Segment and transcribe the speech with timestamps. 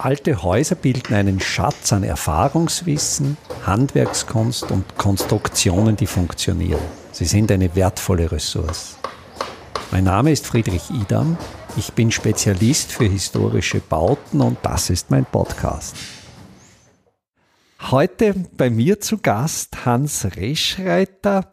[0.00, 3.36] Alte Häuser bilden einen Schatz an Erfahrungswissen,
[3.66, 6.80] Handwerkskunst und Konstruktionen, die funktionieren.
[7.10, 8.96] Sie sind eine wertvolle Ressource.
[9.90, 11.36] Mein Name ist Friedrich Idam.
[11.76, 15.96] Ich bin Spezialist für historische Bauten und das ist mein Podcast.
[17.80, 21.50] Heute bei mir zu Gast Hans Reschreiter,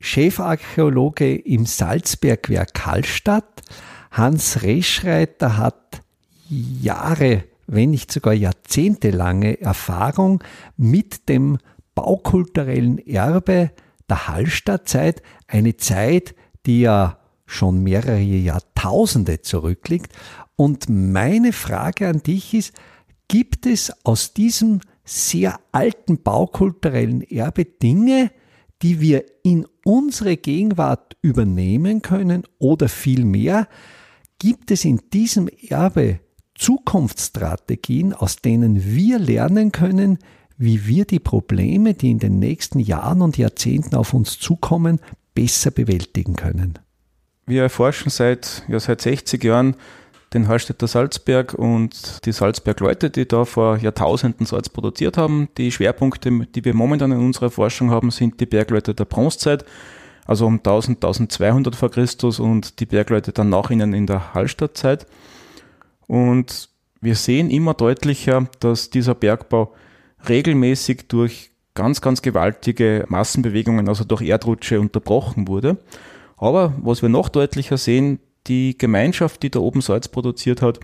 [0.00, 3.62] Chefarchäologe im Salzbergwerk Hallstatt.
[4.10, 6.02] Hans Reschreiter hat
[6.48, 10.42] Jahre, wenn nicht sogar jahrzehntelange Erfahrung
[10.76, 11.58] mit dem
[11.94, 13.70] baukulturellen Erbe
[14.08, 16.34] der Hallstattzeit, eine Zeit,
[16.66, 20.12] die ja schon mehrere Jahrtausende zurückliegt.
[20.56, 22.72] Und meine Frage an dich ist,
[23.28, 28.30] gibt es aus diesem sehr alten baukulturellen Erbe Dinge,
[28.82, 33.66] die wir in unsere Gegenwart übernehmen können oder vielmehr
[34.38, 36.20] gibt es in diesem Erbe
[36.58, 40.18] Zukunftsstrategien, aus denen wir lernen können,
[40.58, 45.00] wie wir die Probleme, die in den nächsten Jahren und Jahrzehnten auf uns zukommen,
[45.34, 46.78] besser bewältigen können.
[47.46, 49.76] Wir erforschen seit, ja, seit 60 Jahren
[50.34, 55.48] den Hallstätter Salzberg und die Salzberg-Leute, die da vor Jahrtausenden Salz produziert haben.
[55.56, 59.64] Die Schwerpunkte, die wir momentan in unserer Forschung haben, sind die Bergleute der Bronzezeit,
[60.26, 65.06] also um 1000, 1200 vor Christus und die Bergleute dann nach ihnen in der Hallstattzeit.
[66.08, 66.70] Und
[67.00, 69.72] wir sehen immer deutlicher, dass dieser Bergbau
[70.28, 75.76] regelmäßig durch ganz, ganz gewaltige Massenbewegungen, also durch Erdrutsche unterbrochen wurde.
[76.36, 80.80] Aber was wir noch deutlicher sehen, die Gemeinschaft, die da oben Salz produziert hat,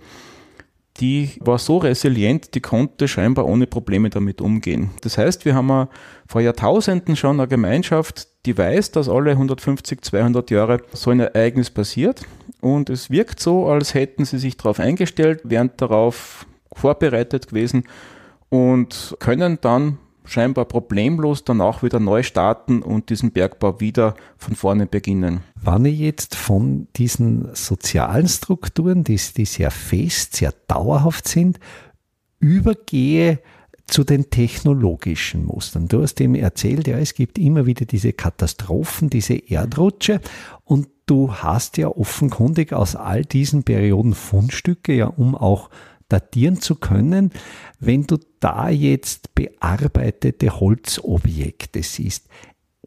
[0.98, 4.90] die war so resilient, die konnte scheinbar ohne Probleme damit umgehen.
[5.00, 5.88] Das heißt, wir haben
[6.26, 11.70] vor Jahrtausenden schon eine Gemeinschaft, die weiß, dass alle 150, 200 Jahre so ein Ereignis
[11.70, 12.22] passiert.
[12.60, 17.84] Und es wirkt so, als hätten sie sich darauf eingestellt, wären darauf vorbereitet gewesen
[18.48, 24.86] und können dann scheinbar problemlos danach wieder neu starten und diesen Bergbau wieder von vorne
[24.86, 25.40] beginnen.
[25.60, 31.58] Wann ich jetzt von diesen sozialen Strukturen, die, die sehr fest, sehr dauerhaft sind,
[32.38, 33.38] übergehe
[33.86, 35.88] zu den technologischen Mustern.
[35.88, 40.20] Du hast eben erzählt, ja, es gibt immer wieder diese Katastrophen, diese Erdrutsche
[40.64, 45.68] und du hast ja offenkundig aus all diesen Perioden Fundstücke, ja, um auch
[46.14, 47.32] datieren zu können,
[47.80, 52.28] wenn du da jetzt bearbeitete Holzobjekte siehst,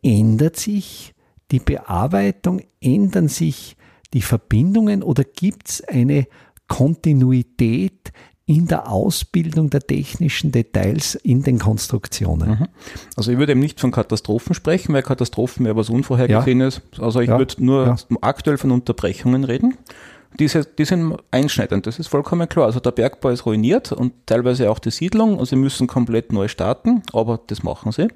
[0.02, 1.14] ändert sich
[1.52, 3.76] die Bearbeitung, ändern sich
[4.14, 6.28] die Verbindungen oder gibt es eine
[6.70, 8.14] Kontinuität
[8.46, 12.50] in der Ausbildung der technischen Details in den Konstruktionen.
[12.50, 12.68] Mhm.
[13.18, 16.82] Also ich würde eben nicht von Katastrophen sprechen, weil Katastrophen wäre was Unvorhergesehenes.
[16.96, 17.04] Ja.
[17.04, 17.38] Also ich ja.
[17.38, 17.98] würde nur ja.
[18.22, 19.76] aktuell von Unterbrechungen reden.
[20.40, 22.66] Diese, die sind einschneidend, das ist vollkommen klar.
[22.66, 26.48] Also der Bergbau ist ruiniert und teilweise auch die Siedlung und sie müssen komplett neu
[26.48, 28.08] starten, aber das machen sie.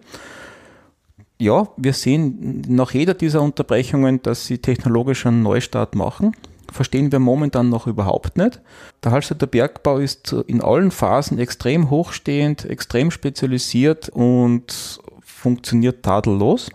[1.40, 6.34] Ja, wir sehen nach jeder dieser Unterbrechungen, dass sie technologisch einen Neustart machen
[6.72, 8.62] verstehen wir momentan noch überhaupt nicht.
[9.04, 16.70] Der Hallstätter Bergbau ist in allen Phasen extrem hochstehend, extrem spezialisiert und funktioniert tadellos.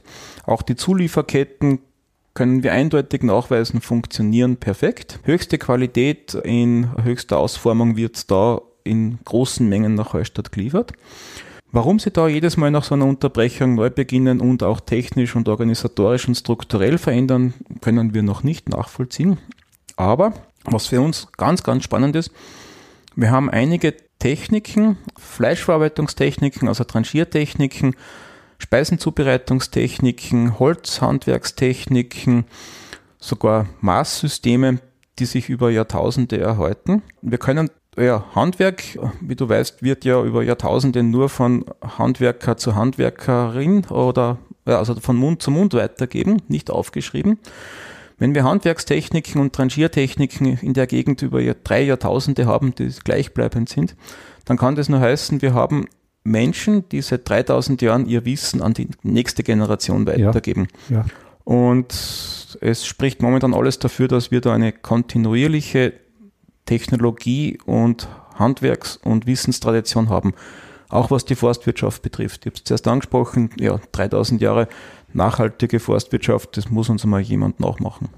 [0.45, 1.81] Auch die Zulieferketten
[2.37, 5.19] können wir eindeutig nachweisen, funktionieren perfekt.
[5.25, 10.93] Höchste Qualität in höchster Ausformung wird da in großen Mengen nach Hallstatt geliefert.
[11.73, 15.49] Warum sie da jedes Mal nach so einer Unterbrechung neu beginnen und auch technisch und
[15.49, 19.39] organisatorisch und strukturell verändern, können wir noch nicht nachvollziehen.
[19.97, 22.31] Aber was für uns ganz, ganz spannend ist,
[23.17, 27.97] wir haben einige Techniken, Fleischverarbeitungstechniken, also Tranchiertechniken,
[28.59, 32.45] Speisenzubereitungstechniken, Holzhandwerkstechniken,
[33.19, 34.79] sogar Maßsysteme,
[35.19, 37.03] die sich über Jahrtausende erhalten.
[37.23, 38.83] Wir können ja, Handwerk,
[39.21, 44.95] wie du weißt, wird ja über Jahrtausende nur von Handwerker zu Handwerkerin oder ja, also
[44.97, 47.39] von Mund zu Mund weitergeben, nicht aufgeschrieben.
[48.19, 53.95] Wenn wir Handwerkstechniken und Rangiertechniken in der Gegend über drei Jahrtausende haben, die gleichbleibend sind,
[54.45, 55.87] dann kann das nur heißen, wir haben
[56.27, 60.69] Menschen, die seit 3000 Jahren ihr Wissen an die nächste Generation weitergeben.
[60.89, 61.05] Ja, ja.
[61.45, 65.93] Und es spricht momentan alles dafür, dass wir da eine kontinuierliche
[66.65, 70.35] Technologie und Handwerks- und Wissenstradition haben.
[70.89, 72.41] Auch was die Forstwirtschaft betrifft.
[72.45, 74.69] Ich habe es zuerst angesprochen, ja, 3000 Jahre
[75.13, 78.09] nachhaltige Forstwirtschaft, das muss uns mal jemand nachmachen.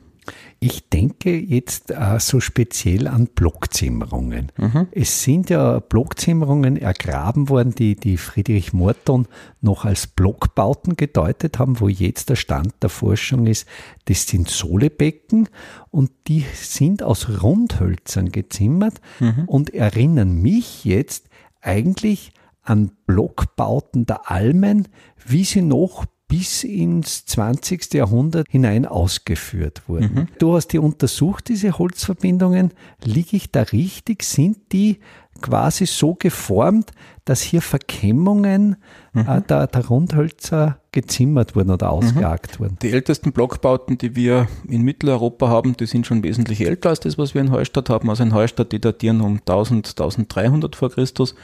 [0.60, 4.50] Ich denke jetzt äh, so speziell an Blockzimmerungen.
[4.56, 4.88] Mhm.
[4.90, 9.26] Es sind ja Blockzimmerungen ergraben worden, die, die Friedrich Morton
[9.60, 13.66] noch als Blockbauten gedeutet haben, wo jetzt der Stand der Forschung ist,
[14.06, 15.48] das sind Solebecken
[15.90, 19.44] und die sind aus Rundhölzern gezimmert mhm.
[19.46, 21.28] und erinnern mich jetzt
[21.60, 22.32] eigentlich
[22.62, 24.88] an Blockbauten der Almen,
[25.26, 27.94] wie sie noch bis ins 20.
[27.94, 30.14] Jahrhundert hinein ausgeführt wurden.
[30.14, 30.28] Mhm.
[30.38, 32.72] Du hast die untersucht, diese Holzverbindungen.
[33.02, 34.22] Liege ich da richtig?
[34.22, 35.00] Sind die
[35.40, 36.90] quasi so geformt,
[37.24, 38.76] dass hier Verkemmungen
[39.14, 39.20] mhm.
[39.26, 42.64] äh, der, der, Rundhölzer gezimmert wurden oder ausgejagt mhm.
[42.64, 42.78] wurden?
[42.82, 47.16] Die ältesten Blockbauten, die wir in Mitteleuropa haben, die sind schon wesentlich älter als das,
[47.16, 48.10] was wir in Neustadt haben.
[48.10, 51.34] Also in Neustadt, die datieren um 1000, 1300 vor Christus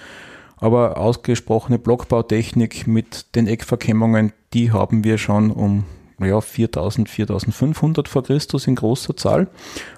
[0.57, 5.85] aber ausgesprochene Blockbautechnik mit den Eckverkennungen, die haben wir schon um
[6.21, 9.49] ja, 4000, 4500 vor Christus in großer Zahl.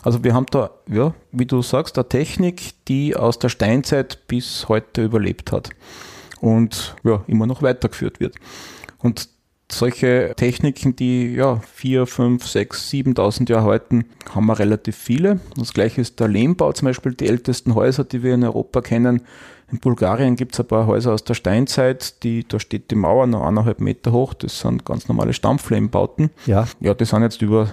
[0.02, 4.68] Also wir haben da, ja, wie du sagst, eine Technik, die aus der Steinzeit bis
[4.68, 5.70] heute überlebt hat
[6.40, 8.36] und ja, immer noch weitergeführt wird.
[8.98, 9.28] Und
[9.70, 14.04] solche Techniken, die ja 4, 5, 6, 7.000 Jahre halten,
[14.34, 15.40] haben wir relativ viele.
[15.56, 19.22] Das gleiche ist der Lehmbau, zum Beispiel die ältesten Häuser, die wir in Europa kennen,
[19.70, 23.26] in Bulgarien gibt es ein paar Häuser aus der Steinzeit, die, da steht die Mauer
[23.26, 26.30] noch eineinhalb Meter hoch, das sind ganz normale Stampflehmbauten.
[26.46, 26.66] Ja.
[26.80, 27.72] Ja, die sind jetzt über,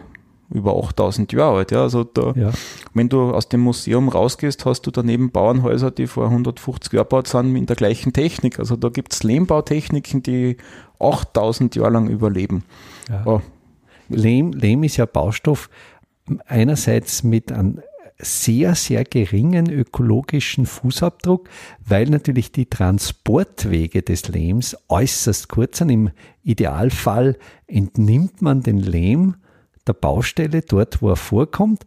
[0.50, 1.72] über 8000 Jahre alt.
[1.72, 2.52] Ja, also da, ja.
[2.96, 7.28] wenn du aus dem Museum rausgehst, hast du daneben Bauernhäuser, die vor 150 Jahren gebaut
[7.28, 8.58] sind, in der gleichen Technik.
[8.58, 10.58] Also da gibt es Lehmbautechniken, die
[11.00, 12.64] 8000 Jahre lang überleben.
[13.08, 13.24] Ja.
[13.26, 13.42] Oh.
[14.10, 15.70] Lehm, Lehm ist ja Baustoff
[16.48, 17.82] einerseits mit einem
[18.24, 21.50] sehr, sehr geringen ökologischen Fußabdruck,
[21.86, 25.90] weil natürlich die Transportwege des Lehms äußerst kurz sind.
[25.90, 26.12] Im
[26.44, 27.38] Idealfall
[27.68, 29.36] entnimmt man den Lehm
[29.88, 31.86] der Baustelle dort, wo er vorkommt.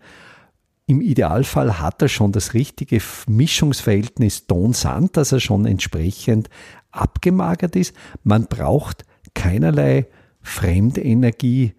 [0.86, 6.48] Im Idealfall hat er schon das richtige Mischungsverhältnis Ton-Sand, dass er schon entsprechend
[6.92, 7.94] abgemagert ist.
[8.22, 9.04] Man braucht
[9.34, 10.06] keinerlei
[10.42, 11.74] Fremdenergie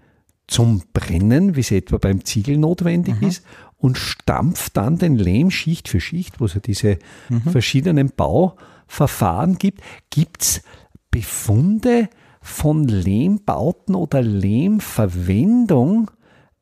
[0.48, 3.27] zum Brennen, wie es etwa beim Ziegel notwendig mhm.
[3.27, 3.44] ist
[3.78, 6.98] und stampft dann den Lehm Schicht für Schicht, wo es ja diese
[7.30, 7.42] mhm.
[7.42, 9.82] verschiedenen Bauverfahren gibt.
[10.10, 10.62] Gibt es
[11.12, 12.10] Befunde
[12.42, 16.12] von Lehmbauten oder Lehmverwendung?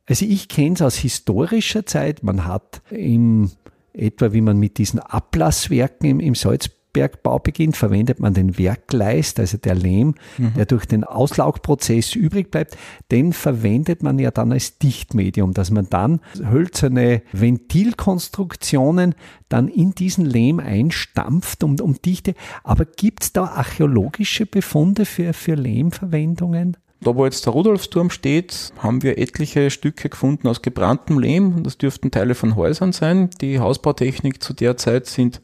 [0.07, 2.21] Also ich kenne es aus historischer Zeit.
[2.23, 3.51] Man hat im
[3.97, 9.37] etwa wie man mit diesen Ablasswerken im, im Salz, Bergbau beginnt, verwendet man den Werkleist,
[9.37, 10.53] also der Lehm, mhm.
[10.53, 12.77] der durch den Auslaugprozess übrig bleibt,
[13.11, 19.13] den verwendet man ja dann als Dichtmedium, dass man dann hölzerne Ventilkonstruktionen
[19.49, 22.33] dann in diesen Lehm einstampft um, um Dichte.
[22.63, 26.77] Aber gibt es da archäologische Befunde für, für Lehmverwendungen?
[27.01, 31.61] Da, wo jetzt der Rudolfsturm steht, haben wir etliche Stücke gefunden aus gebranntem Lehm.
[31.61, 33.29] Das dürften Teile von Häusern sein.
[33.41, 35.41] Die Hausbautechnik zu der Zeit sind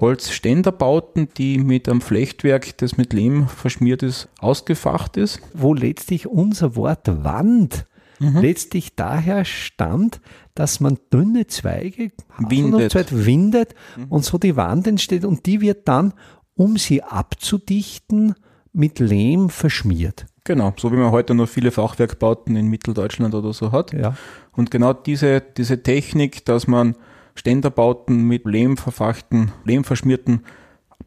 [0.00, 5.40] Holzständerbauten, die mit einem Flechtwerk, das mit Lehm verschmiert ist, ausgefacht ist.
[5.52, 7.86] Wo letztlich unser Wort Wand
[8.20, 8.38] mhm.
[8.38, 10.20] letztlich daher stammt,
[10.54, 14.04] dass man dünne Zweige windet, und, windet mhm.
[14.08, 16.14] und so die Wand entsteht und die wird dann,
[16.54, 18.34] um sie abzudichten,
[18.72, 20.26] mit Lehm verschmiert.
[20.44, 23.92] Genau, so wie man heute noch viele Fachwerkbauten in Mitteldeutschland oder so hat.
[23.92, 24.16] Ja.
[24.52, 26.94] Und genau diese, diese Technik, dass man
[27.40, 30.44] Ständerbauten mit Lehm verfachten, lehmverschmierten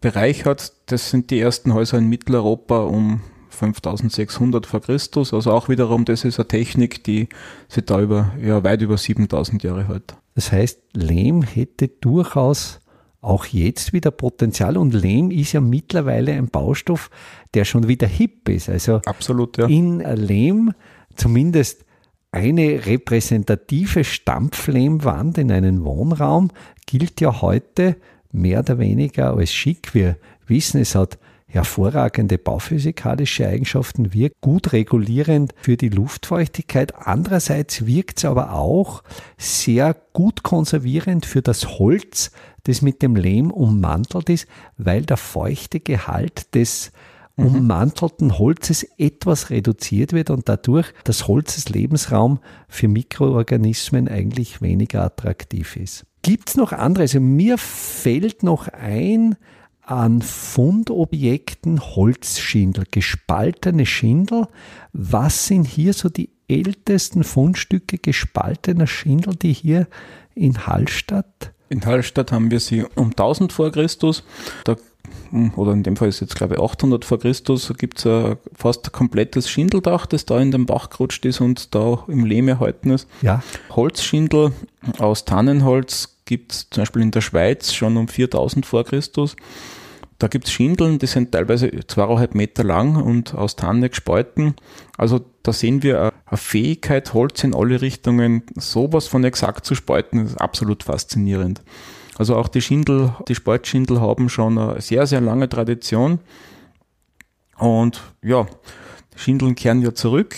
[0.02, 0.74] Bereich hat.
[0.88, 5.32] Das sind die ersten Häuser in Mitteleuropa um 5600 vor Christus.
[5.32, 7.30] Also auch wiederum, das ist eine Technik, die
[7.68, 10.16] sich da über, ja, weit über 7000 Jahre hält.
[10.34, 12.80] Das heißt, Lehm hätte durchaus
[13.22, 17.12] auch jetzt wieder Potenzial und Lehm ist ja mittlerweile ein Baustoff,
[17.54, 18.70] der schon wieder hip ist.
[18.70, 19.68] Also Absolut, ja.
[19.68, 20.74] in Lehm,
[21.16, 21.86] zumindest
[22.34, 26.50] eine repräsentative Stampflehmwand in einen Wohnraum
[26.88, 27.96] gilt ja heute
[28.32, 29.94] mehr oder weniger als schick.
[29.94, 36.96] Wir wissen, es hat hervorragende bauphysikalische Eigenschaften, wirkt gut regulierend für die Luftfeuchtigkeit.
[36.96, 39.04] Andererseits wirkt es aber auch
[39.38, 42.32] sehr gut konservierend für das Holz,
[42.64, 44.48] das mit dem Lehm ummantelt ist,
[44.78, 46.92] weil der feuchte Gehalt des.
[47.36, 55.04] Ummantelten Holzes etwas reduziert wird und dadurch das Holz als Lebensraum für Mikroorganismen eigentlich weniger
[55.04, 56.06] attraktiv ist.
[56.22, 57.04] Gibt es noch andere?
[57.04, 59.36] Also mir fällt noch ein,
[59.86, 64.48] an Fundobjekten Holzschindel, gespaltene Schindel.
[64.94, 69.88] Was sind hier so die ältesten Fundstücke gespaltener Schindel, die hier
[70.36, 71.52] in Hallstatt?
[71.70, 74.24] In Hallstatt haben wir sie um 1000 vor Christus.
[74.64, 74.78] Da
[75.56, 78.92] oder in dem Fall ist jetzt glaube ich 800 vor Christus, gibt es ein fast
[78.94, 83.08] komplettes Schindeldach, das da in den Bach gerutscht ist und da im Lehm erhalten ist.
[83.22, 83.42] Ja.
[83.72, 84.52] Holzschindel
[85.00, 89.36] aus Tannenholz gibt es zum Beispiel in der Schweiz schon um 4000 vor Christus.
[90.20, 94.56] Da gibt es Schindeln, die sind teilweise zweieinhalb Meter lang und aus Tanne gespalten.
[94.98, 100.26] Also da sehen wir eine Fähigkeit, Holz in alle Richtungen sowas von exakt zu spalten,
[100.26, 101.62] ist absolut faszinierend.
[102.18, 106.20] Also auch die Schindel, die Spaltschindel haben schon eine sehr, sehr lange Tradition.
[107.58, 108.46] Und ja,
[109.14, 110.36] die Schindeln kehren ja zurück,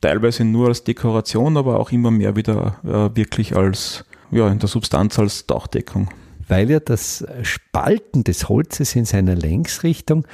[0.00, 4.68] teilweise nur als Dekoration, aber auch immer mehr wieder äh, wirklich als, ja, in der
[4.68, 6.08] Substanz als Dachdeckung.
[6.48, 10.26] Weil ja das Spalten des Holzes in seiner Längsrichtung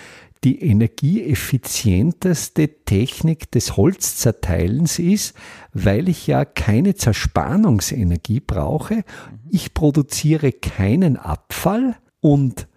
[0.45, 5.35] die energieeffizienteste Technik des Holzzerteilens ist,
[5.73, 9.05] weil ich ja keine Zerspannungsenergie brauche.
[9.51, 12.69] Ich produziere keinen Abfall und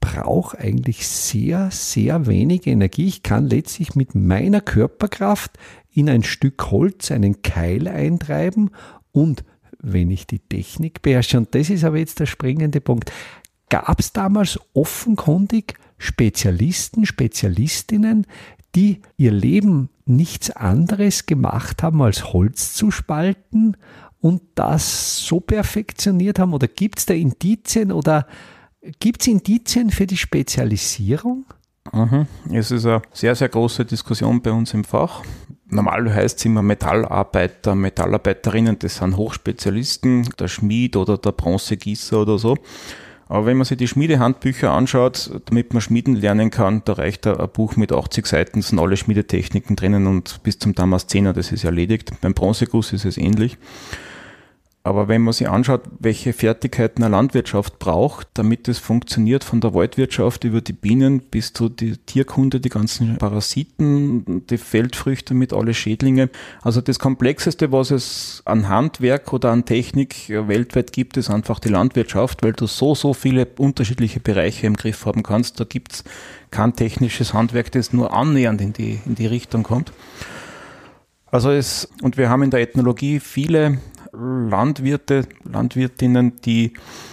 [0.00, 3.08] brauche eigentlich sehr, sehr wenig Energie.
[3.08, 5.58] Ich kann letztlich mit meiner Körperkraft
[5.92, 8.70] in ein Stück Holz einen Keil eintreiben
[9.12, 9.44] und
[9.82, 13.10] wenn ich die Technik beherrsche, und das ist aber jetzt der springende Punkt,
[13.70, 18.26] gab es damals offenkundig Spezialisten, Spezialistinnen,
[18.74, 23.76] die ihr Leben nichts anderes gemacht haben, als Holz zu spalten
[24.20, 26.54] und das so perfektioniert haben?
[26.54, 28.26] Oder gibt es da Indizien oder
[28.98, 31.44] gibt es Indizien für die Spezialisierung?
[31.92, 32.26] Mhm.
[32.50, 35.22] Es ist eine sehr, sehr große Diskussion bei uns im Fach.
[35.66, 42.38] Normal heißt es immer Metallarbeiter, Metallarbeiterinnen, das sind Hochspezialisten, der Schmied oder der Bronzegießer oder
[42.38, 42.56] so.
[43.30, 47.48] Aber wenn man sich die Schmiedehandbücher anschaut, damit man Schmieden lernen kann, da reicht ein
[47.52, 52.10] Buch mit 80 Seiten, sind alle Schmiedetechniken drinnen und bis zum Damaszener, das ist erledigt.
[52.20, 53.56] Beim Bronzeguss ist es ähnlich.
[54.82, 59.74] Aber wenn man sich anschaut, welche Fertigkeiten eine Landwirtschaft braucht, damit es funktioniert, von der
[59.74, 65.74] Waldwirtschaft über die Bienen bis zu die Tierkunde, die ganzen Parasiten, die Feldfrüchte mit alle
[65.74, 66.30] Schädlinge.
[66.62, 71.68] Also das Komplexeste, was es an Handwerk oder an Technik weltweit gibt, ist einfach die
[71.68, 75.60] Landwirtschaft, weil du so, so viele unterschiedliche Bereiche im Griff haben kannst.
[75.60, 76.04] Da gibt's
[76.50, 79.92] kein technisches Handwerk, das nur annähernd in die, in die Richtung kommt.
[81.32, 83.78] Also es, und wir haben in der Ethnologie viele
[84.12, 86.72] Landwirte, Landwirtinnen, die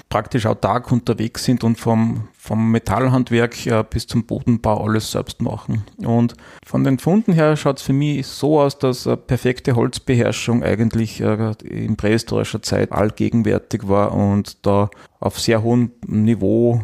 [0.10, 5.84] praktisch autark unterwegs sind und vom, vom Metallhandwerk ja, bis zum Bodenbau alles selbst machen.
[5.98, 6.36] Und
[6.66, 11.22] von den Funden her schaut es für mich so aus, dass eine perfekte Holzbeherrschung eigentlich
[11.22, 14.90] äh, in prähistorischer Zeit allgegenwärtig war und da
[15.20, 16.82] auf sehr hohem Niveau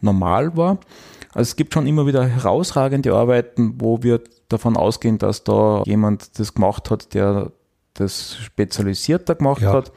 [0.00, 0.78] normal war.
[1.34, 6.38] Also es gibt schon immer wieder herausragende Arbeiten, wo wir davon ausgehen, dass da jemand
[6.38, 7.52] das gemacht hat, der
[7.94, 9.72] das spezialisierter gemacht ja.
[9.72, 9.92] hat.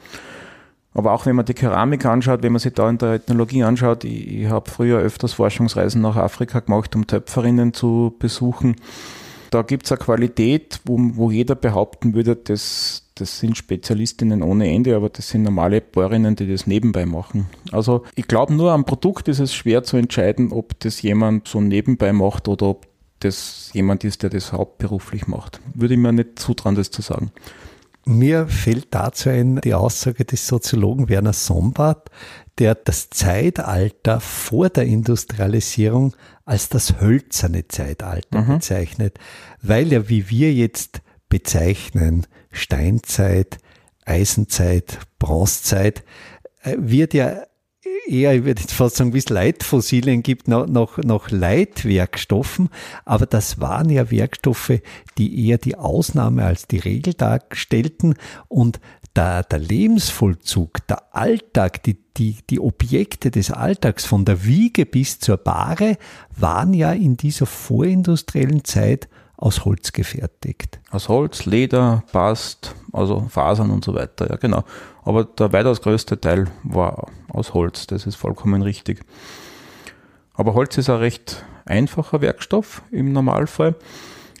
[0.96, 4.04] Aber auch wenn man die Keramik anschaut, wenn man sich da in der Ethnologie anschaut,
[4.04, 8.76] ich, ich habe früher öfters Forschungsreisen nach Afrika gemacht, um Töpferinnen zu besuchen.
[9.50, 14.72] Da gibt es eine Qualität, wo, wo jeder behaupten würde, das, das sind Spezialistinnen ohne
[14.72, 17.46] Ende, aber das sind normale Bohrerinnen, die das nebenbei machen.
[17.72, 21.60] Also ich glaube, nur am Produkt ist es schwer zu entscheiden, ob das jemand so
[21.60, 22.86] nebenbei macht oder ob
[23.20, 25.60] das jemand ist, der das hauptberuflich macht.
[25.74, 27.32] Würde ich mir nicht zutrauen, das zu sagen.
[28.08, 32.08] Mir fällt dazu ein die Aussage des Soziologen Werner Sombart,
[32.58, 38.58] der das Zeitalter vor der Industrialisierung als das hölzerne Zeitalter mhm.
[38.58, 39.18] bezeichnet,
[39.60, 43.58] weil ja wie wir jetzt bezeichnen, Steinzeit,
[44.04, 46.04] Eisenzeit, Bronzezeit,
[46.62, 47.42] äh, wird ja
[48.06, 52.68] eher, ich würde jetzt fast sagen, wie es Leitfossilien gibt, noch, noch, noch Leitwerkstoffen.
[53.04, 54.80] Aber das waren ja Werkstoffe,
[55.18, 58.14] die eher die Ausnahme als die Regel darstellten.
[58.48, 58.80] Und
[59.16, 65.18] der, der Lebensvollzug, der Alltag, die, die, die Objekte des Alltags von der Wiege bis
[65.18, 65.96] zur Bahre
[66.36, 70.80] waren ja in dieser vorindustriellen Zeit aus Holz gefertigt.
[70.90, 74.64] Aus Holz, Leder, Bast, also Fasern und so weiter, ja genau.
[75.06, 79.00] Aber der weitaus größte Teil war aus Holz, das ist vollkommen richtig.
[80.34, 83.76] Aber Holz ist ein recht einfacher Werkstoff im Normalfall.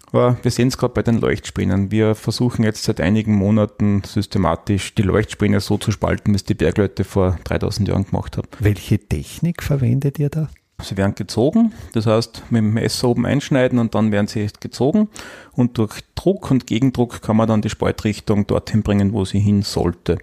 [0.08, 1.92] Aber wir sehen es gerade bei den Leuchtspänen.
[1.92, 6.54] Wir versuchen jetzt seit einigen Monaten systematisch die Leuchtspäne so zu spalten, wie es die
[6.54, 8.48] Bergleute vor 3000 Jahren gemacht haben.
[8.58, 10.48] Welche Technik verwendet ihr da?
[10.82, 15.08] Sie werden gezogen, das heißt mit dem Messer oben einschneiden und dann werden sie gezogen
[15.52, 19.62] und durch Druck und Gegendruck kann man dann die Spaltrichtung dorthin bringen, wo sie hin
[19.62, 20.18] sollte.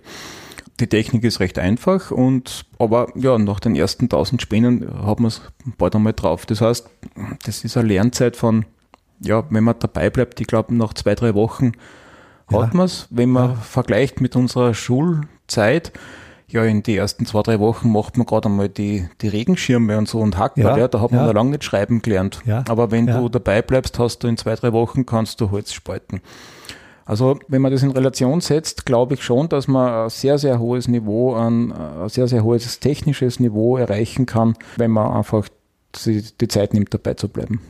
[0.80, 5.30] Die Technik ist recht einfach und aber ja, nach den ersten 1000 Spänen hat man
[5.30, 5.42] es
[5.78, 6.46] bald einmal drauf.
[6.46, 6.88] Das heißt,
[7.46, 8.66] das ist eine Lernzeit von,
[9.22, 11.74] ja, wenn man dabei bleibt, ich glaube nach zwei, drei Wochen
[12.52, 12.78] hat ja.
[12.78, 13.08] man es.
[13.10, 13.56] Wenn man ja.
[13.56, 15.94] vergleicht mit unserer Schulzeit,
[16.54, 20.08] Ja, in die ersten zwei, drei Wochen macht man gerade einmal die, die Regenschirme und
[20.08, 21.26] so und hackt, ja, ja, da hat man ja.
[21.26, 22.42] noch lange nicht schreiben gelernt.
[22.46, 23.20] Ja, Aber wenn ja.
[23.20, 26.22] du dabei bleibst, hast du in zwei, drei Wochen kannst du Holz spalten.
[27.06, 30.60] Also wenn man das in Relation setzt, glaube ich schon, dass man ein sehr, sehr
[30.60, 35.50] hohes Niveau an, ein sehr, sehr hohes technisches Niveau erreichen kann, wenn man einfach
[36.06, 37.62] die Zeit nimmt, dabei zu bleiben.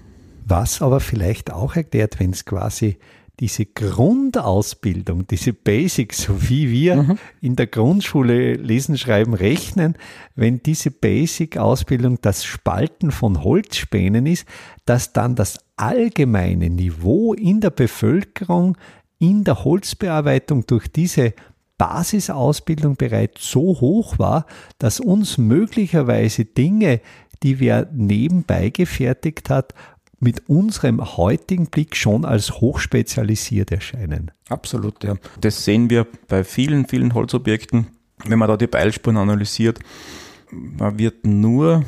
[0.46, 2.98] Was aber vielleicht auch erklärt, wenn es quasi
[3.40, 7.18] diese Grundausbildung, diese Basics, so wie wir mhm.
[7.42, 9.96] in der Grundschule lesen, schreiben, rechnen,
[10.36, 14.48] wenn diese Basic-Ausbildung das Spalten von Holzspänen ist,
[14.86, 18.78] dass dann das allgemeine Niveau in der Bevölkerung
[19.20, 21.34] in der Holzbearbeitung durch diese
[21.78, 24.46] Basisausbildung bereits so hoch war,
[24.78, 27.02] dass uns möglicherweise Dinge,
[27.42, 29.74] die wir nebenbei gefertigt hat,
[30.24, 34.32] mit unserem heutigen Blick schon als hochspezialisiert erscheinen.
[34.50, 35.16] Absolut, ja.
[35.42, 37.88] Das sehen wir bei vielen, vielen Holzobjekten,
[38.26, 39.80] wenn man da die Beilspuren analysiert.
[40.52, 41.84] Man wird nur,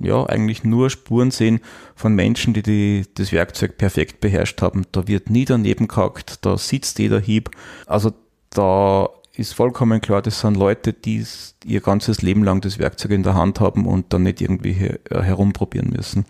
[0.00, 1.60] ja, eigentlich nur Spuren sehen
[1.94, 4.86] von Menschen, die, die das Werkzeug perfekt beherrscht haben.
[4.92, 7.50] Da wird nie daneben gehackt, da sitzt jeder Hieb.
[7.86, 8.12] Also
[8.50, 9.08] da
[9.38, 11.24] ist vollkommen klar, das sind Leute, die
[11.64, 14.70] ihr ganzes Leben lang das Werkzeug in der Hand haben und dann nicht irgendwie
[15.10, 16.24] äh, herumprobieren müssen.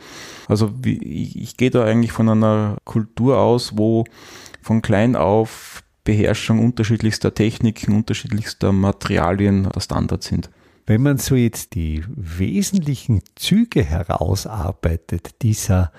[0.47, 4.05] Also wie, ich, ich gehe da eigentlich von einer Kultur aus, wo
[4.61, 10.51] von klein auf Beherrschung unterschiedlichster Techniken, unterschiedlichster Materialien der Standard sind.
[10.87, 15.93] Wenn man so jetzt die wesentlichen Züge herausarbeitet, dieser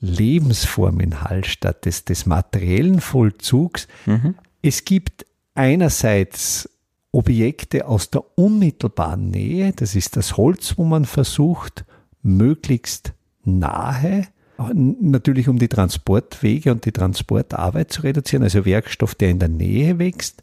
[0.00, 4.36] Lebensform in Hallstatt, des, des materiellen Vollzugs, mhm.
[4.62, 6.68] es gibt einerseits
[7.12, 11.84] Objekte aus der unmittelbaren Nähe, das ist das Holz, wo man versucht,
[12.22, 13.12] möglichst
[13.44, 14.26] nahe,
[14.68, 19.98] natürlich um die Transportwege und die Transportarbeit zu reduzieren, also Werkstoff, der in der Nähe
[19.98, 20.42] wächst.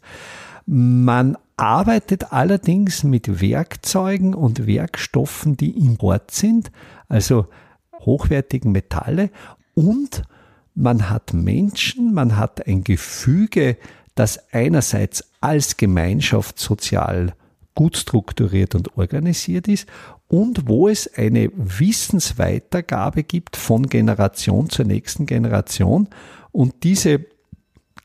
[0.66, 6.70] Man arbeitet allerdings mit Werkzeugen und Werkstoffen, die im Ort sind,
[7.08, 7.46] also
[8.00, 9.30] hochwertigen Metalle
[9.74, 10.22] und
[10.74, 13.76] man hat Menschen, man hat ein Gefüge
[14.18, 17.34] das einerseits als Gemeinschaft sozial
[17.74, 19.86] gut strukturiert und organisiert ist
[20.26, 26.08] und wo es eine Wissensweitergabe gibt von Generation zur nächsten Generation
[26.50, 27.24] und diese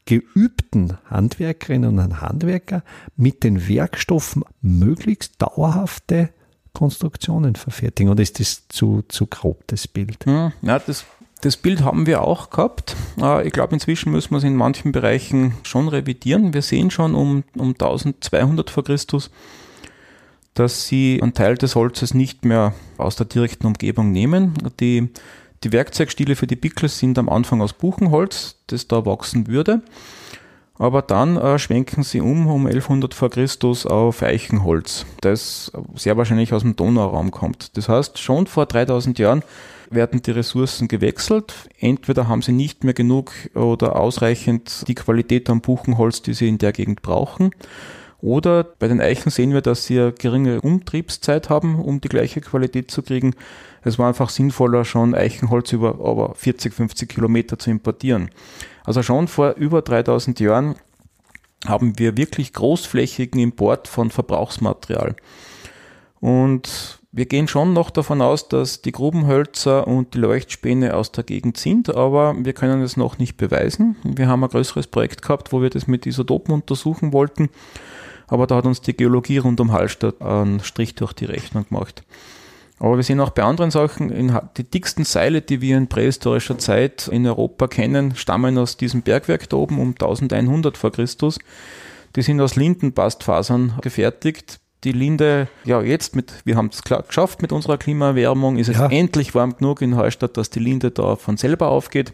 [0.05, 2.84] geübten Handwerkerinnen und Handwerker
[3.15, 6.29] mit den Werkstoffen möglichst dauerhafte
[6.74, 8.10] Konstruktionen verfertigen.
[8.10, 10.26] Und ist das zu, zu grob, das Bild?
[10.26, 11.06] Hm, ja, das
[11.43, 12.95] das Bild haben wir auch gehabt.
[13.21, 16.53] Äh, ich glaube, inzwischen müssen wir es in manchen Bereichen schon revidieren.
[16.53, 19.29] Wir sehen schon um, um 1200 vor Christus,
[20.53, 24.53] dass sie einen Teil des Holzes nicht mehr aus der direkten Umgebung nehmen.
[24.79, 25.10] Die,
[25.65, 29.82] die Werkzeugstile für die Pickel sind am Anfang aus Buchenholz, das da wachsen würde.
[30.79, 36.51] Aber dann äh, schwenken sie um um 1100 vor Christus auf Eichenholz, das sehr wahrscheinlich
[36.53, 37.77] aus dem Donauraum kommt.
[37.77, 39.43] Das heißt, schon vor 3000 Jahren
[39.93, 41.53] werden die Ressourcen gewechselt.
[41.79, 46.58] Entweder haben sie nicht mehr genug oder ausreichend die Qualität am Buchenholz, die sie in
[46.58, 47.51] der Gegend brauchen.
[48.23, 52.39] Oder bei den Eichen sehen wir, dass sie eine geringe Umtriebszeit haben, um die gleiche
[52.39, 53.36] Qualität zu kriegen.
[53.84, 58.29] Es war einfach sinnvoller, schon Eichenholz über aber 40, 50 Kilometer zu importieren.
[58.86, 60.75] Also schon vor über 3000 Jahren
[61.65, 65.15] haben wir wirklich großflächigen Import von Verbrauchsmaterial.
[66.21, 71.23] Und wir gehen schon noch davon aus, dass die Grubenhölzer und die Leuchtspäne aus der
[71.23, 73.95] Gegend sind, aber wir können es noch nicht beweisen.
[74.04, 77.49] Wir haben ein größeres Projekt gehabt, wo wir das mit Isotopen untersuchen wollten,
[78.26, 82.04] aber da hat uns die Geologie rund um Hallstatt einen Strich durch die Rechnung gemacht.
[82.80, 87.08] Aber wir sehen auch bei anderen Sachen, die dicksten Seile, die wir in prähistorischer Zeit
[87.08, 91.38] in Europa kennen, stammen aus diesem Bergwerk da oben um 1100 vor Christus.
[92.15, 97.52] Die sind aus Lindenbastfasern gefertigt, die Linde, ja jetzt mit, wir haben es geschafft mit
[97.52, 98.88] unserer Klimaerwärmung, ist es ja.
[98.88, 102.13] endlich warm genug in Hallstatt, dass die Linde da von selber aufgeht.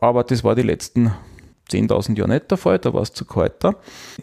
[0.00, 1.12] Aber das war die letzten
[1.70, 3.76] 10.000 Jahre nicht der Fall, da war es zu kalt da.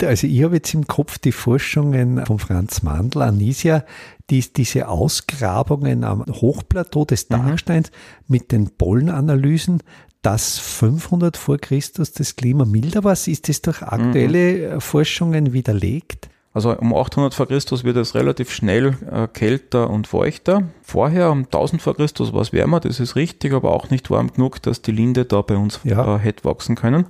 [0.03, 3.83] Also ich habe jetzt im Kopf die Forschungen von Franz Mandl, Anisia,
[4.29, 7.33] die, diese Ausgrabungen am Hochplateau des mhm.
[7.33, 7.95] Dachsteins mhm.
[8.27, 9.81] mit den Pollenanalysen,
[10.21, 13.13] dass 500 vor Christus das Klima milder war.
[13.13, 14.81] Ist das durch aktuelle mhm.
[14.81, 16.30] Forschungen widerlegt?
[16.53, 20.63] Also um 800 vor Christus wird es relativ schnell äh, kälter und feuchter.
[20.81, 24.33] Vorher um 1000 vor Christus war es wärmer, das ist richtig, aber auch nicht warm
[24.33, 26.15] genug, dass die Linde da bei uns ja.
[26.15, 27.05] äh, hätte wachsen können.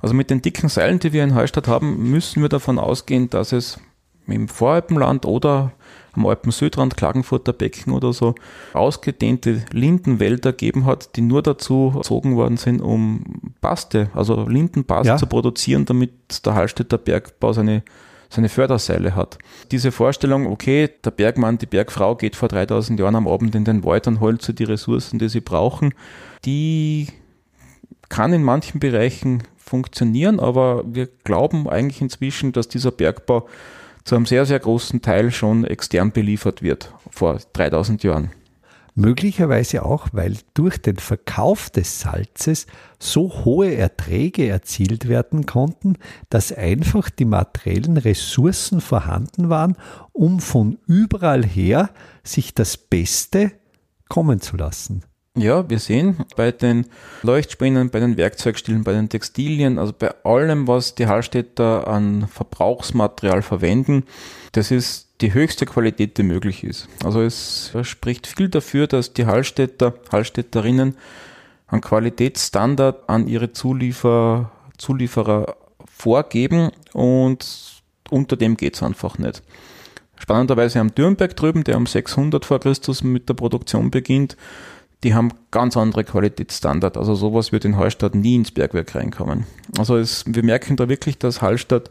[0.00, 3.52] Also mit den dicken Seilen, die wir in Hallstatt haben, müssen wir davon ausgehen, dass
[3.52, 3.78] es
[4.26, 5.72] im Voralpenland oder
[6.12, 8.34] am Alpen-Südrand, Klagenfurter Becken oder so,
[8.72, 15.16] ausgedehnte Lindenwälder gegeben hat, die nur dazu erzogen worden sind, um Baste, also Lindenbast ja.
[15.18, 16.12] zu produzieren, damit
[16.44, 17.82] der Hallstätter Bergbau seine
[18.28, 19.38] seine Förderseile hat.
[19.70, 23.84] Diese Vorstellung, okay, der Bergmann, die Bergfrau geht vor 3000 Jahren am Abend in den
[23.84, 25.94] Wald und holt so die Ressourcen, die sie brauchen,
[26.44, 27.08] die
[28.08, 33.48] kann in manchen Bereichen funktionieren, aber wir glauben eigentlich inzwischen, dass dieser Bergbau
[34.04, 38.30] zu einem sehr, sehr großen Teil schon extern beliefert wird, vor 3000 Jahren.
[38.98, 42.66] Möglicherweise auch, weil durch den Verkauf des Salzes
[42.98, 45.98] so hohe Erträge erzielt werden konnten,
[46.30, 49.76] dass einfach die materiellen Ressourcen vorhanden waren,
[50.12, 51.90] um von überall her
[52.24, 53.52] sich das Beste
[54.08, 55.02] kommen zu lassen.
[55.36, 56.86] Ja, wir sehen bei den
[57.22, 63.42] Leuchtspänen, bei den Werkzeugstilen, bei den Textilien, also bei allem, was die Hallstätter an Verbrauchsmaterial
[63.42, 64.04] verwenden,
[64.52, 66.88] das ist die höchste Qualität, die möglich ist.
[67.04, 70.96] Also es spricht viel dafür, dass die Hallstätter, Hallstätterinnen
[71.68, 79.42] einen Qualitätsstandard an ihre Zuliefer, Zulieferer vorgeben und unter dem geht's einfach nicht.
[80.18, 84.36] Spannenderweise am Dürnberg drüben, der um 600 vor Christus mit der Produktion beginnt,
[85.04, 86.96] die haben ganz andere Qualitätsstandard.
[86.96, 89.46] Also sowas wird in Hallstatt nie ins Bergwerk reinkommen.
[89.78, 91.90] Also es, wir merken da wirklich, dass Hallstatt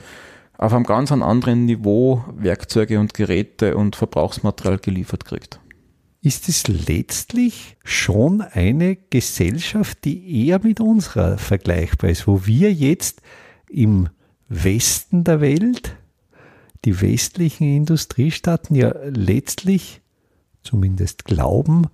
[0.57, 5.59] auf einem ganz anderen Niveau Werkzeuge und Geräte und Verbrauchsmaterial geliefert kriegt.
[6.21, 13.21] Ist es letztlich schon eine Gesellschaft, die eher mit unserer vergleichbar ist, wo wir jetzt
[13.69, 14.09] im
[14.49, 15.95] Westen der Welt,
[16.83, 20.01] die westlichen Industriestaaten ja letztlich
[20.63, 21.87] zumindest glauben,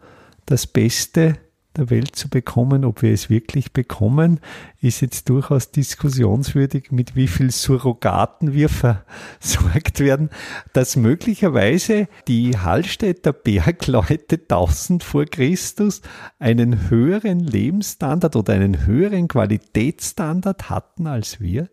[0.46, 1.38] das Beste
[1.76, 2.86] der Welt zu bekommen.
[2.86, 4.40] Ob wir es wirklich bekommen,
[4.82, 8.70] ist jetzt durchaus diskussionswürdig, mit wie viel Surrogaten wir
[9.40, 10.30] versorgt werden,
[10.74, 16.02] dass möglicherweise die Hallstätter Bergleute 1000 vor Christus
[16.40, 21.70] einen höheren Lebensstandard oder einen höheren Qualitätsstandard hatten als wir?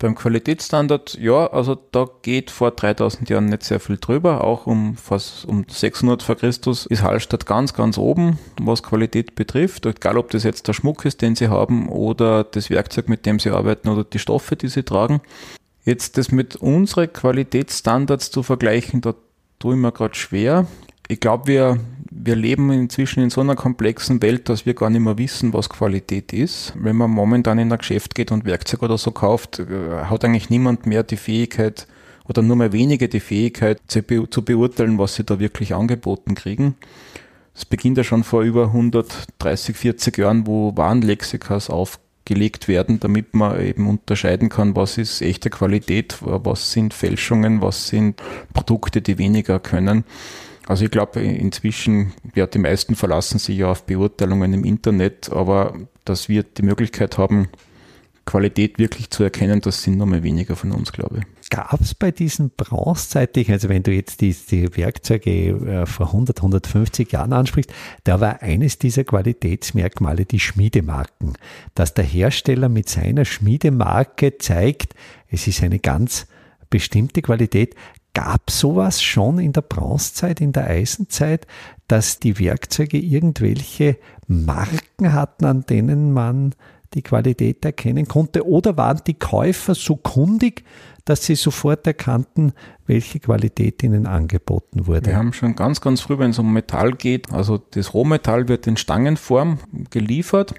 [0.00, 4.44] Beim Qualitätsstandard, ja, also da geht vor 3000 Jahren nicht sehr viel drüber.
[4.44, 9.86] Auch um fast um 600 vor Christus ist Hallstatt ganz, ganz oben, was Qualität betrifft.
[9.86, 13.40] Egal, ob das jetzt der Schmuck ist, den sie haben, oder das Werkzeug, mit dem
[13.40, 15.20] sie arbeiten, oder die Stoffe, die sie tragen.
[15.84, 19.14] Jetzt das mit unseren Qualitätsstandards zu vergleichen, da
[19.58, 20.68] tue ich mir gerade schwer.
[21.08, 21.80] Ich glaube, wir
[22.24, 25.68] wir leben inzwischen in so einer komplexen Welt, dass wir gar nicht mehr wissen, was
[25.68, 26.72] Qualität ist.
[26.76, 30.50] Wenn man momentan in ein Geschäft geht und Werkzeug oder so kauft, äh, hat eigentlich
[30.50, 31.86] niemand mehr die Fähigkeit
[32.28, 36.74] oder nur mehr wenige die Fähigkeit zu, beurteilen, was sie da wirklich angeboten kriegen.
[37.54, 43.60] Es beginnt ja schon vor über 130, 40 Jahren, wo Warenlexikas aufgelegt werden, damit man
[43.60, 49.58] eben unterscheiden kann, was ist echte Qualität, was sind Fälschungen, was sind Produkte, die weniger
[49.58, 50.04] können.
[50.68, 55.74] Also ich glaube, inzwischen, ja, die meisten verlassen sich ja auf Beurteilungen im Internet, aber
[56.04, 57.48] dass wir die Möglichkeit haben,
[58.26, 61.48] Qualität wirklich zu erkennen, das sind noch mal weniger von uns, glaube ich.
[61.48, 66.36] Gab es bei diesen bronzezeitlichen, also wenn du jetzt die, die Werkzeuge äh, vor 100,
[66.36, 67.72] 150 Jahren ansprichst,
[68.04, 71.38] da war eines dieser Qualitätsmerkmale die Schmiedemarken,
[71.74, 74.94] dass der Hersteller mit seiner Schmiedemarke zeigt,
[75.30, 76.26] es ist eine ganz
[76.68, 77.74] bestimmte Qualität.
[78.18, 81.46] Gab sowas schon in der Bronzezeit, in der Eisenzeit,
[81.86, 86.56] dass die Werkzeuge irgendwelche Marken hatten, an denen man
[86.94, 88.44] die Qualität erkennen konnte?
[88.44, 90.64] Oder waren die Käufer so kundig,
[91.04, 92.54] dass sie sofort erkannten,
[92.88, 95.10] welche Qualität ihnen angeboten wurde?
[95.10, 98.66] Wir haben schon ganz, ganz früh, wenn es um Metall geht, also das Rohmetall wird
[98.66, 99.58] in Stangenform
[99.90, 100.56] geliefert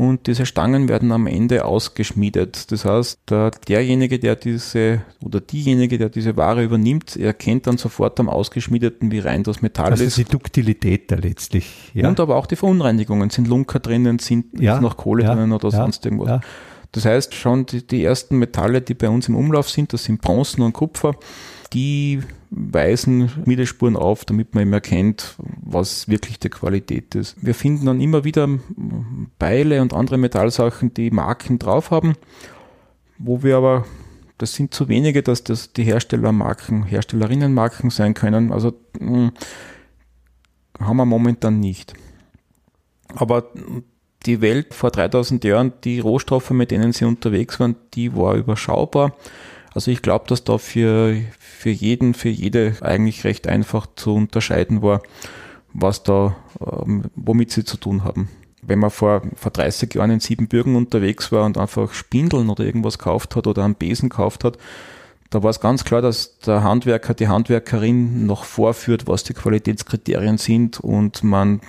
[0.00, 2.72] und diese Stangen werden am Ende ausgeschmiedet.
[2.72, 8.18] Das heißt, der, derjenige, der diese oder diejenige, der diese Ware übernimmt, erkennt dann sofort
[8.18, 10.14] am ausgeschmiedeten, wie rein das Metall also ist.
[10.14, 11.92] Also die Duktilität da letztlich.
[11.92, 12.08] Ja.
[12.08, 13.28] Und aber auch die Verunreinigungen.
[13.28, 14.80] Sind Lunker drinnen, sind ja.
[14.80, 15.34] noch Kohle ja.
[15.34, 15.76] drinnen oder ja.
[15.76, 16.40] sonst irgendwas.
[16.92, 20.22] Das heißt, schon die, die ersten Metalle, die bei uns im Umlauf sind, das sind
[20.22, 21.14] Bronzen und Kupfer,
[21.74, 27.36] die weisen Schmiedespuren auf, damit man eben erkennt, was wirklich die Qualität ist.
[27.40, 28.48] Wir finden dann immer wieder
[29.38, 32.14] Beile und andere Metallsachen, die Marken drauf haben,
[33.18, 33.84] wo wir aber,
[34.38, 38.52] das sind zu wenige, dass das die Herstellermarken, Herstellerinnenmarken sein können.
[38.52, 39.32] Also mh, hm,
[40.80, 41.94] haben wir momentan nicht.
[43.14, 43.50] Aber
[44.26, 49.14] die Welt vor 3000 Jahren, die Rohstoffe, mit denen sie unterwegs waren, die war überschaubar.
[49.74, 54.82] Also ich glaube, dass da für, für jeden, für jede eigentlich recht einfach zu unterscheiden
[54.82, 55.02] war,
[55.72, 58.28] was da, ähm, womit sie zu tun haben.
[58.62, 62.98] Wenn man vor, vor 30 Jahren in Siebenbürgen unterwegs war und einfach Spindeln oder irgendwas
[62.98, 64.58] gekauft hat oder einen Besen gekauft hat,
[65.30, 70.38] da war es ganz klar, dass der Handwerker, die Handwerkerin noch vorführt, was die Qualitätskriterien
[70.38, 71.60] sind und man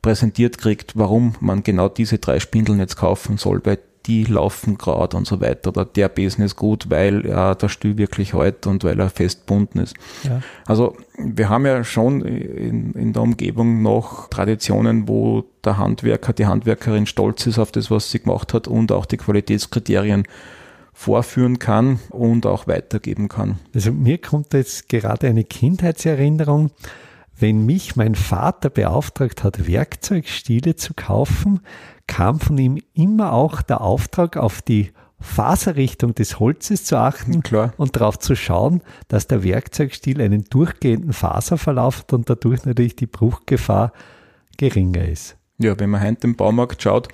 [0.00, 5.16] präsentiert kriegt, warum man genau diese drei Spindeln jetzt kaufen soll, weil die laufen gerade
[5.16, 5.68] und so weiter.
[5.68, 9.82] Oder der Besen ist gut, weil ja, der Stuhl wirklich hält und weil er festbunden
[9.82, 9.94] ist.
[10.24, 10.40] Ja.
[10.66, 16.46] Also wir haben ja schon in, in der Umgebung noch Traditionen, wo der Handwerker, die
[16.46, 20.24] Handwerkerin stolz ist auf das, was sie gemacht hat und auch die Qualitätskriterien
[20.94, 23.58] vorführen kann und auch weitergeben kann.
[23.74, 26.70] Also mir kommt jetzt gerade eine Kindheitserinnerung,
[27.40, 31.60] wenn mich mein Vater beauftragt hat, Werkzeugstiele zu kaufen,
[32.06, 37.72] kam von ihm immer auch der Auftrag, auf die Faserrichtung des Holzes zu achten Klar.
[37.76, 43.06] und darauf zu schauen, dass der Werkzeugstiel einen durchgehenden Faserverlauf hat und dadurch natürlich die
[43.06, 43.92] Bruchgefahr
[44.56, 45.37] geringer ist.
[45.58, 47.08] Ja, wenn man heute im Baumarkt schaut,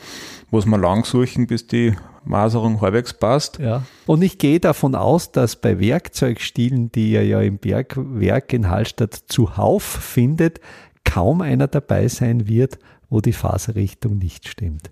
[0.50, 3.58] muss man lang suchen, bis die Maserung halbwegs passt.
[3.58, 3.82] Ja.
[4.06, 9.14] Und ich gehe davon aus, dass bei Werkzeugstilen, die ihr ja im Bergwerk in Hallstatt
[9.28, 10.60] zuhauf findet,
[11.04, 12.78] kaum einer dabei sein wird,
[13.08, 14.90] wo die Faserrichtung nicht stimmt.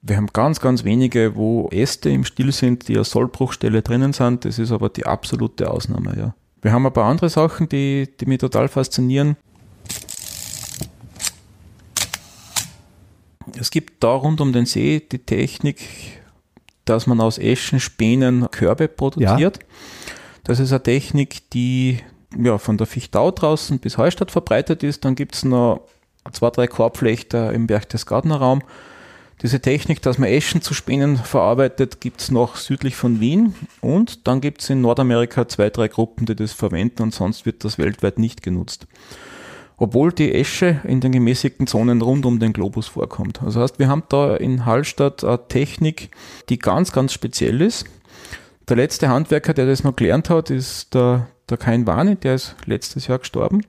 [0.00, 4.44] Wir haben ganz, ganz wenige, wo Äste im Stiel sind, die als Sollbruchstelle drinnen sind.
[4.44, 6.34] Das ist aber die absolute Ausnahme, ja.
[6.60, 9.36] Wir haben ein paar andere Sachen, die, die mich total faszinieren.
[13.62, 15.78] Es gibt da rund um den See die Technik,
[16.84, 19.58] dass man aus Eschenspänen Körbe produziert.
[19.58, 19.64] Ja.
[20.42, 22.00] Das ist eine Technik, die
[22.36, 25.04] ja, von der Fichtau draußen bis Heustadt verbreitet ist.
[25.04, 25.82] Dann gibt es noch
[26.32, 28.62] zwei, drei Korbflechter im Berchtesgadener Raum.
[29.42, 34.26] Diese Technik, dass man Eschen zu Spänen verarbeitet, gibt es noch südlich von Wien und
[34.26, 37.78] dann gibt es in Nordamerika zwei, drei Gruppen, die das verwenden und sonst wird das
[37.78, 38.88] weltweit nicht genutzt
[39.82, 43.42] obwohl die Esche in den gemäßigten Zonen rund um den Globus vorkommt.
[43.42, 46.10] Also heißt, wir haben da in Hallstatt eine Technik,
[46.48, 47.86] die ganz, ganz speziell ist.
[48.68, 52.54] Der letzte Handwerker, der das noch gelernt hat, ist der, der Kain Wani, der ist
[52.64, 53.66] letztes Jahr gestorben.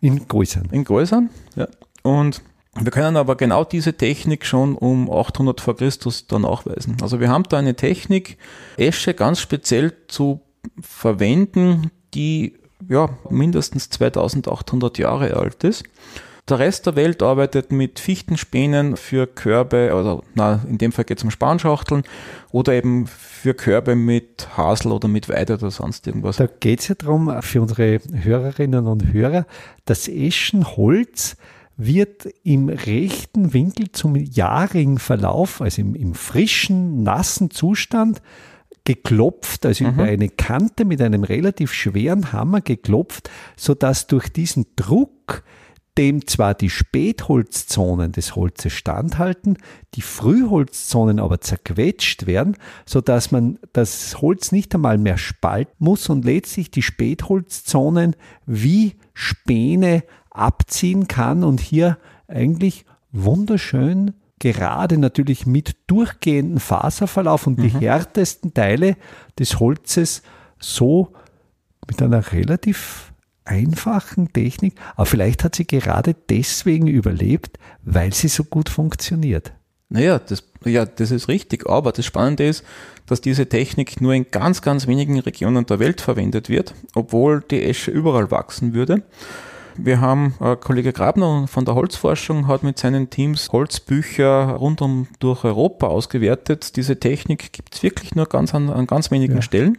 [0.00, 0.68] In Gäusern.
[0.70, 1.66] In Gäusern, ja.
[2.04, 2.40] Und
[2.80, 6.98] wir können aber genau diese Technik schon um 800 vor Christus dann nachweisen.
[7.02, 8.38] Also wir haben da eine Technik,
[8.76, 10.40] Esche ganz speziell zu
[10.80, 15.84] verwenden, die ja, mindestens 2800 Jahre alt ist.
[16.48, 21.18] Der Rest der Welt arbeitet mit Fichtenspänen für Körbe, also na, in dem Fall geht
[21.18, 22.02] es um Spanschachteln
[22.50, 26.38] oder eben für Körbe mit Hasel oder mit Weide oder sonst irgendwas.
[26.38, 29.46] Da geht es ja darum, für unsere Hörerinnen und Hörer,
[29.84, 31.36] das Eschenholz
[31.76, 38.20] wird im rechten Winkel zum jahrigen Verlauf, also im, im frischen, nassen Zustand,
[38.84, 39.90] geklopft, also mhm.
[39.90, 45.44] über eine Kante mit einem relativ schweren Hammer geklopft, sodass durch diesen Druck
[45.98, 49.58] dem zwar die Spätholzzonen des Holzes standhalten,
[49.94, 56.24] die Frühholzzonen aber zerquetscht werden, sodass man das Holz nicht einmal mehr spalten muss und
[56.24, 58.16] letztlich die Spätholzzonen
[58.46, 67.62] wie Späne abziehen kann und hier eigentlich wunderschön gerade natürlich mit durchgehendem Faserverlauf und mhm.
[67.62, 68.96] die härtesten Teile
[69.38, 70.22] des Holzes
[70.58, 71.12] so
[71.86, 73.12] mit einer relativ
[73.44, 79.52] einfachen Technik, aber vielleicht hat sie gerade deswegen überlebt, weil sie so gut funktioniert.
[79.88, 81.68] Naja, das, ja, das ist richtig.
[81.68, 82.64] Aber das Spannende ist,
[83.06, 87.62] dass diese Technik nur in ganz, ganz wenigen Regionen der Welt verwendet wird, obwohl die
[87.62, 89.02] Esche überall wachsen würde.
[89.76, 95.08] Wir haben äh, Kollege Grabner von der Holzforschung hat mit seinen Teams Holzbücher rund um
[95.18, 96.76] durch Europa ausgewertet.
[96.76, 99.42] Diese Technik gibt es wirklich nur ganz an, an ganz wenigen ja.
[99.42, 99.78] Stellen.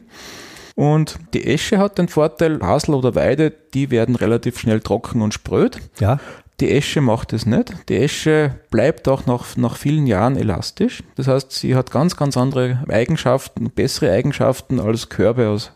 [0.75, 5.33] Und die Esche hat den Vorteil, Hasel oder Weide, die werden relativ schnell trocken und
[5.33, 5.79] spröd.
[5.99, 6.19] Ja.
[6.59, 7.73] Die Esche macht es nicht.
[7.89, 11.03] Die Esche bleibt auch nach, nach vielen Jahren elastisch.
[11.15, 15.71] Das heißt, sie hat ganz, ganz andere Eigenschaften, bessere Eigenschaften als Körbe aus,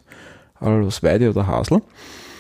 [0.59, 1.81] aus Weide oder Hasel.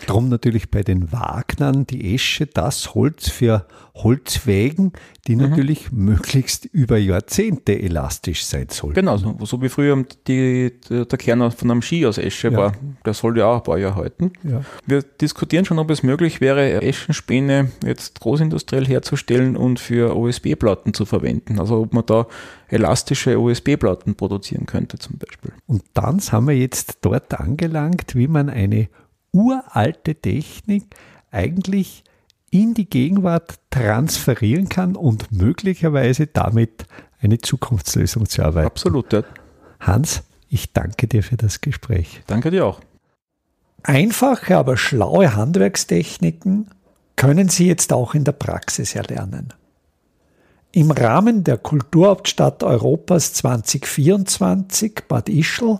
[0.07, 4.93] Drum natürlich bei den Wagnern die Esche das Holz für Holzwägen,
[5.27, 5.41] die mhm.
[5.49, 8.95] natürlich möglichst über Jahrzehnte elastisch sein sollten.
[8.95, 12.57] Genau, so, so wie früher die, der Kern von einem Ski aus Esche ja.
[12.57, 12.73] war.
[13.05, 14.31] Der soll ja auch ein paar Jahre halten.
[14.43, 14.61] Ja.
[14.85, 21.05] Wir diskutieren schon, ob es möglich wäre, Eschenspäne jetzt großindustriell herzustellen und für OSB-Platten zu
[21.05, 21.59] verwenden.
[21.59, 22.27] Also ob man da
[22.69, 25.51] elastische OSB-Platten produzieren könnte zum Beispiel.
[25.65, 28.89] Und dann sind wir jetzt dort angelangt, wie man eine
[29.37, 30.83] uralte Technik
[31.31, 32.03] eigentlich
[32.49, 36.85] in die Gegenwart transferieren kann und möglicherweise damit
[37.19, 38.67] eine Zukunftslösung zu erarbeiten.
[38.67, 39.13] Absolut.
[39.13, 39.23] Ja.
[39.79, 42.21] Hans, ich danke dir für das Gespräch.
[42.27, 42.79] Danke dir auch.
[43.83, 46.69] Einfache, aber schlaue Handwerkstechniken
[47.15, 49.53] können Sie jetzt auch in der Praxis erlernen.
[50.71, 55.79] Im Rahmen der Kulturhauptstadt Europas 2024 Bad Ischl